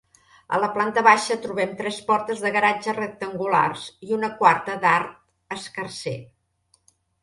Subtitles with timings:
[0.57, 6.21] A la planta baixa trobem tres portes de garatge rectangulars i una quarta d'arc escarser.